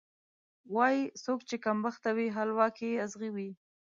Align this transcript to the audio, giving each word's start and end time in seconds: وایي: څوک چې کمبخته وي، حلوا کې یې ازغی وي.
وایي: 0.75 1.01
څوک 1.23 1.39
چې 1.49 1.55
کمبخته 1.65 2.09
وي، 2.17 2.27
حلوا 2.35 2.67
کې 2.77 2.87
یې 2.91 3.01
ازغی 3.05 3.29
وي. 3.35 3.49